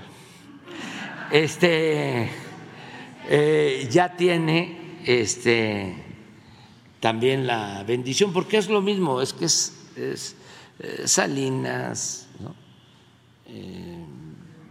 este, 1.31 2.31
eh, 3.29 3.89
ya 3.91 4.17
tiene 4.17 5.01
este, 5.05 5.95
también 7.01 7.47
la 7.47 7.83
bendición, 7.85 8.33
porque 8.33 8.59
es 8.59 8.69
lo 8.69 8.81
mismo, 8.81 9.21
es 9.21 9.33
que 9.33 9.47
es, 9.47 10.37
Salinas, 11.05 12.29
¿no? 12.41 12.55
eh, 13.47 14.05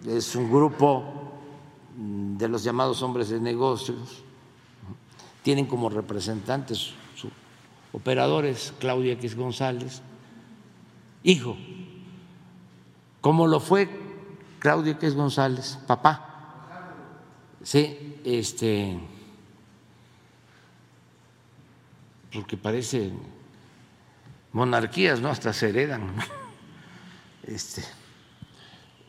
es 0.07 0.35
un 0.35 0.51
grupo 0.51 1.03
de 1.97 2.47
los 2.47 2.63
llamados 2.63 3.01
hombres 3.01 3.29
de 3.29 3.39
negocios, 3.39 4.23
tienen 5.41 5.65
como 5.65 5.89
representantes 5.89 6.91
operadores 7.93 8.73
Claudia 8.79 9.13
X 9.13 9.35
González, 9.35 10.01
hijo 11.23 11.55
como 13.25 13.47
lo 13.47 13.59
fue 13.59 13.89
Claudio 14.59 14.99
Quez 14.99 15.15
González, 15.15 15.79
papá. 15.87 16.77
Sí, 17.63 18.19
este, 18.23 18.99
porque 22.31 22.55
parece 22.55 23.11
monarquías, 24.55 25.19
¿no? 25.19 25.27
Hasta 25.29 25.51
se 25.51 25.67
heredan 25.67 26.15
este, 27.43 27.83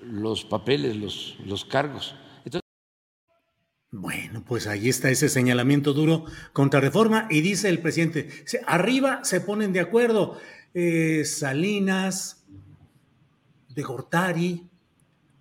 los 0.03 0.45
papeles, 0.45 0.97
los, 0.97 1.37
los 1.47 1.65
cargos. 1.65 2.17
Bueno, 3.93 4.43
pues 4.45 4.67
ahí 4.67 4.89
está 4.89 5.09
ese 5.09 5.29
señalamiento 5.29 5.93
duro 5.93 6.25
contra 6.53 6.81
reforma 6.81 7.29
y 7.31 7.41
dice 7.41 7.69
el 7.69 7.79
presidente, 7.79 8.29
arriba 8.67 9.21
se 9.23 9.41
ponen 9.41 9.73
de 9.73 9.81
acuerdo 9.81 10.39
eh, 10.75 11.25
Salinas, 11.25 12.45
de 13.69 13.83
Gortari, 13.83 14.69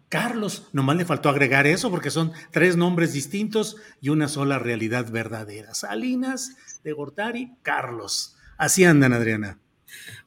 Carlos, 0.07 0.69
nomás 0.71 0.97
le 0.97 1.05
faltó 1.05 1.29
agregar 1.29 1.65
eso 1.65 1.89
porque 1.89 2.11
son 2.11 2.31
tres 2.51 2.77
nombres 2.77 3.11
distintos 3.11 3.77
y 3.99 4.09
una 4.09 4.27
sola 4.27 4.59
realidad 4.59 5.11
verdadera. 5.11 5.73
Salinas, 5.73 6.55
de 6.83 6.93
Gortari, 6.93 7.55
Carlos. 7.63 8.37
Así 8.57 8.85
andan, 8.85 9.11
Adriana. 9.11 9.59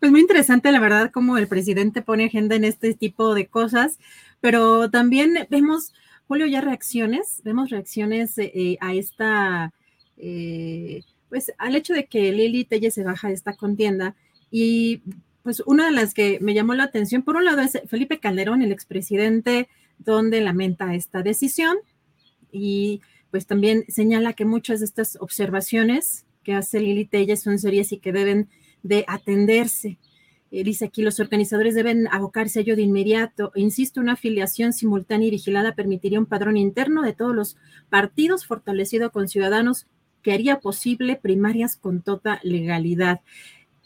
Pues 0.01 0.13
muy 0.13 0.21
interesante, 0.21 0.73
la 0.73 0.81
verdad, 0.81 1.11
cómo 1.13 1.39
el 1.39 1.49
presidente 1.49 2.03
pone 2.03 2.27
agenda 2.27 2.57
en 2.57 2.65
este 2.65 2.95
tipo 2.95 3.35
de 3.35 3.47
cosas, 3.47 3.99
pero 4.41 4.91
también 4.91 5.35
vemos, 5.51 5.93
Julio, 6.27 6.47
ya 6.47 6.61
reacciones, 6.61 7.41
vemos 7.45 7.71
reacciones 7.71 8.39
eh, 8.39 8.53
eh, 8.55 8.79
a 8.81 8.95
esta, 8.95 9.73
eh, 10.17 11.03
pues 11.29 11.53
al 11.59 11.77
hecho 11.77 11.95
de 11.95 12.07
que 12.07 12.33
Lili 12.33 12.65
Telle 12.65 12.91
se 12.91 13.05
baja 13.05 13.29
de 13.29 13.35
esta 13.35 13.55
contienda 13.55 14.15
y 14.51 15.03
pues 15.43 15.63
una 15.67 15.87
de 15.87 15.93
las 15.93 16.15
que 16.15 16.39
me 16.41 16.55
llamó 16.55 16.75
la 16.75 16.85
atención, 16.85 17.23
por 17.23 17.37
un 17.37 17.45
lado 17.45 17.61
es 17.63 17.79
Felipe 17.87 18.19
Calderón, 18.19 18.63
el 18.63 18.73
expresidente, 18.73 19.69
donde 19.99 20.41
lamenta 20.41 20.95
esta 20.95 21.23
decisión 21.23 21.79
y 22.53 23.01
pues 23.31 23.47
también 23.47 23.85
señala 23.89 24.33
que 24.33 24.45
muchas 24.45 24.81
de 24.81 24.87
estas 24.87 25.17
observaciones 25.21 26.25
que 26.45 26.55
hace 26.55 26.81
Lili 26.81 27.05
Telle 27.05 27.37
son 27.37 27.59
serias 27.59 27.93
y 27.93 27.99
que 27.99 28.13
deben 28.13 28.49
de 28.83 29.05
atenderse. 29.07 29.99
Eh, 30.51 30.65
dice 30.65 30.87
aquí, 30.87 31.03
los 31.03 31.21
organizadores 31.21 31.75
deben 31.75 32.09
abocarse 32.09 32.59
a 32.59 32.63
ello 32.63 32.77
de 32.77 32.83
inmediato. 32.83 33.53
Insisto, 33.55 34.01
una 34.01 34.13
afiliación 34.13 34.73
simultánea 34.73 35.29
y 35.29 35.33
vigilada 35.33 35.75
permitiría 35.75 36.19
un 36.19 36.27
padrón 36.27 36.57
interno 36.57 37.03
de 37.03 37.13
todos 37.13 37.35
los 37.35 37.57
partidos 37.91 38.47
fortalecido 38.47 39.11
con 39.11 39.29
ciudadanos 39.29 39.87
que 40.23 40.33
haría 40.33 40.61
posible 40.61 41.17
primarias 41.17 41.77
con 41.77 42.03
toda 42.03 42.41
legalidad. 42.43 43.21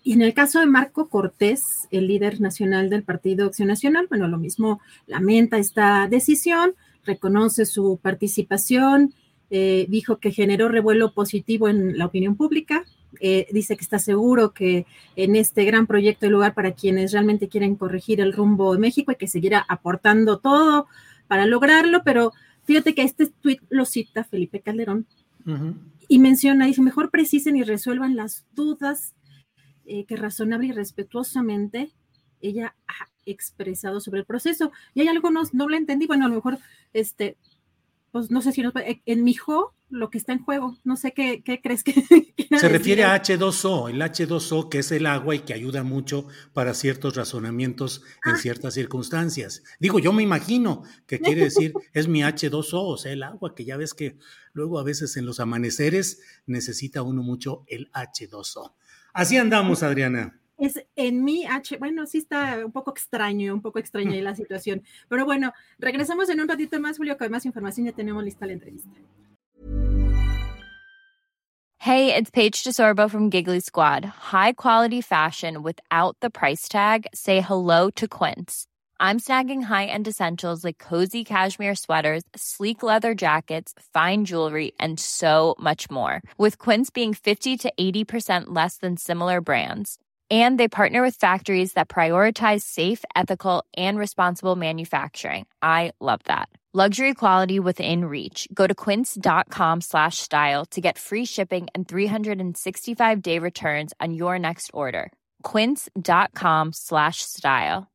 Y 0.05 0.15
en 0.15 0.23
el 0.23 0.35
caso 0.35 0.61
de 0.61 0.67
Marco 0.67 1.09
Cortés, 1.09 1.87
el 1.91 2.09
líder 2.09 2.41
nacional 2.41 2.91
del 2.91 3.05
Partido 3.05 3.47
Acción 3.47 3.69
Nacional, 3.69 4.07
bueno, 4.09 4.27
lo 4.27 4.39
mismo 4.39 4.81
lamenta 5.07 5.59
esta 5.59 6.09
decisión, 6.09 6.75
reconoce 7.05 7.67
su 7.67 7.99
participación, 8.03 9.15
eh, 9.51 9.87
dijo 9.89 10.19
que 10.19 10.33
generó 10.33 10.69
revuelo 10.69 11.13
positivo 11.13 11.69
en 11.69 11.99
la 11.99 12.07
opinión 12.07 12.37
pública, 12.37 12.85
eh, 13.21 13.47
dice 13.53 13.77
que 13.77 13.83
está 13.83 13.99
seguro 13.99 14.53
que 14.53 14.87
en 15.17 15.37
este 15.37 15.65
gran 15.65 15.87
proyecto 15.87 16.27
hay 16.27 16.33
lugar 16.33 16.55
para 16.55 16.73
quienes 16.73 17.13
realmente 17.13 17.49
quieren 17.49 17.77
corregir 17.77 18.21
el 18.21 18.33
rumbo 18.33 18.73
de 18.73 18.79
México 18.79 19.13
y 19.13 19.17
que 19.17 19.29
seguirá 19.29 19.65
aportando 19.69 20.39
todo 20.39 20.87
para 21.29 21.47
lograrlo, 21.47 22.03
pero 22.05 22.33
fíjate 22.65 22.95
que 22.95 23.03
este 23.03 23.27
tuit 23.27 23.61
lo 23.69 23.85
cita 23.85 24.25
Felipe 24.25 24.61
Calderón 24.61 25.07
y 26.09 26.19
menciona, 26.19 26.67
dice, 26.67 26.83
mejor 26.83 27.11
precisen 27.11 27.57
y 27.57 27.63
resuelvan 27.63 28.17
las 28.17 28.45
dudas 28.55 29.15
eh, 29.87 30.05
que 30.05 30.17
razonable 30.17 30.69
y 30.69 30.73
respetuosamente 30.73 31.91
ella 32.41 32.75
ha 32.87 33.09
expresado 33.27 34.01
sobre 34.01 34.21
el 34.21 34.27
proceso. 34.27 34.73
Y 34.95 35.01
hay 35.01 35.09
algo 35.09 35.31
no, 35.31 35.43
no 35.53 35.69
lo 35.69 35.77
entendí, 35.77 36.07
bueno, 36.07 36.27
a 36.27 36.29
lo 36.29 36.35
mejor, 36.35 36.59
este, 36.93 37.37
pues 38.13 38.31
no 38.31 38.43
sé 38.43 38.53
si 38.53 38.63
nos, 38.63 38.75
en 38.77 39.25
Mijo 39.25 39.75
lo 39.89 40.11
que 40.11 40.19
está 40.19 40.33
en 40.33 40.43
juego, 40.43 40.79
no 40.85 40.97
sé 40.97 41.13
qué, 41.13 41.43
qué 41.43 41.61
crees 41.61 41.83
que... 41.83 41.93
Se 42.59 42.69
refiere 42.69 43.05
a 43.05 43.21
H2O, 43.21 43.91
el 43.91 44.01
H2O 44.01 44.69
que 44.69 44.79
es 44.79 44.93
el 44.93 45.07
agua 45.07 45.35
y 45.35 45.41
que 45.41 45.55
ayuda 45.55 45.83
mucho 45.83 46.27
para 46.53 46.75
ciertos 46.75 47.17
razonamientos 47.17 48.03
en 48.25 48.33
ah. 48.33 48.37
ciertas 48.37 48.75
circunstancias. 48.75 49.63
Digo, 49.81 49.99
yo 49.99 50.13
me 50.13 50.23
imagino 50.23 50.83
que 51.07 51.19
quiere 51.21 51.45
decir 51.45 51.73
es 51.95 52.07
mi 52.07 52.21
H2O, 52.21 52.93
o 52.95 52.97
sea, 52.99 53.13
el 53.13 53.23
agua, 53.23 53.55
que 53.55 53.65
ya 53.65 53.79
ves 53.79 53.95
que 53.95 54.19
luego 54.53 54.79
a 54.79 54.85
veces 54.85 55.17
en 55.17 55.25
los 55.25 55.41
amaneceres 55.41 56.21
necesita 56.47 57.03
uno 57.03 57.23
mucho 57.23 57.65
el 57.67 57.91
H2O. 57.93 58.75
Así 59.15 59.39
andamos, 59.39 59.83
Adriana. 59.83 60.42
Es 60.63 60.81
en 60.95 61.25
mi 61.25 61.45
H, 61.45 61.77
bueno, 61.79 62.07
sí 62.07 62.19
está 62.19 62.65
un 62.65 62.71
poco 62.71 62.93
extraño, 62.93 63.53
un 63.53 63.61
poco 63.61 63.81
extraña 63.81 64.15
la 64.23 64.37
situación. 64.37 64.85
Pero 65.09 65.25
bueno, 65.25 65.53
regresamos 65.81 66.29
en 66.29 66.41
un 66.41 66.47
ratito 66.47 66.79
más, 66.79 66.99
Julio, 66.99 67.19
con 67.19 67.33
más 67.33 67.45
información 67.45 67.87
ya 67.87 67.93
tenemos 67.93 68.23
lista 68.23 68.47
la 68.47 68.53
entrevista. 68.53 68.89
Hey, 71.79 72.15
it's 72.15 72.31
Paige 72.31 72.63
DeSorbo 72.63 73.11
from 73.11 73.29
Giggly 73.29 73.59
Squad. 73.59 74.05
High 74.05 74.53
quality 74.53 75.01
fashion 75.01 75.65
without 75.65 76.17
the 76.21 76.31
price 76.31 76.69
tag. 76.69 77.09
Say 77.13 77.41
hello 77.41 77.91
to 77.97 78.07
Quince. 78.07 78.69
I'm 79.01 79.19
snagging 79.19 79.65
high-end 79.65 80.07
essentials 80.07 80.63
like 80.63 80.79
cozy 80.79 81.25
cashmere 81.25 81.75
sweaters, 81.75 82.23
sleek 82.37 82.85
leather 82.85 83.17
jackets, 83.17 83.75
fine 83.93 84.25
jewelry, 84.27 84.75
and 84.79 85.01
so 85.01 85.57
much 85.59 85.91
more. 85.91 86.23
With 86.39 86.59
Quince 86.59 86.89
being 86.89 87.15
50 87.15 87.57
to 87.57 87.73
80% 87.81 88.45
less 88.55 88.77
than 88.77 88.97
similar 88.97 89.41
brands. 89.41 89.99
And 90.33 90.59
they 90.59 90.67
partner 90.67 91.03
with 91.03 91.17
factories 91.17 91.75
that 91.75 91.91
prioritize 91.91 92.63
safe, 92.63 93.05
ethical, 93.15 93.65
and 93.77 93.99
responsible 93.99 94.57
manufacturing. 94.57 95.45
I 95.63 95.93
love 96.01 96.21
that. 96.25 96.49
Luxury 96.75 97.13
quality 97.13 97.61
within 97.61 98.07
reach. 98.07 98.49
Go 98.55 98.67
to 98.67 98.75
quince.com 98.75 99.83
slash 99.83 100.17
style 100.17 100.65
to 100.71 100.81
get 100.81 100.97
free 100.97 101.27
shipping 101.27 101.67
and 101.75 101.87
365 101.87 103.21
day 103.21 103.39
returns 103.39 103.93
on 104.01 104.15
your 104.15 104.39
next 104.39 104.71
order. 104.73 105.13
Quince.com 105.43 106.73
slash 106.73 107.21
style. 107.21 107.89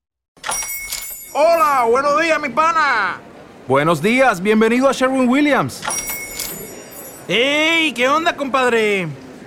Hola, 1.34 1.90
buenos 1.90 2.22
días, 2.22 2.40
mi 2.40 2.50
pana. 2.50 3.20
Buenos 3.68 4.00
días, 4.00 4.40
bienvenido 4.42 4.88
a 4.88 4.94
Sherwin 4.94 5.28
Williams. 5.28 5.82
¡Ey! 7.28 7.94
¿Qué 7.94 8.08
onda, 8.08 8.34
compadre? 8.38 9.08